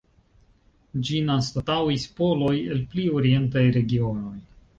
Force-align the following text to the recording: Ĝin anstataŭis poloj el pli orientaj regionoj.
Ĝin 1.09 1.29
anstataŭis 1.33 2.07
poloj 2.21 2.55
el 2.61 2.81
pli 2.95 3.07
orientaj 3.19 3.65
regionoj. 3.79 4.35